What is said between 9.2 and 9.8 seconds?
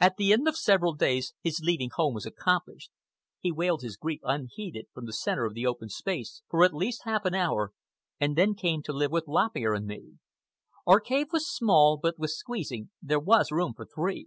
Lop Ear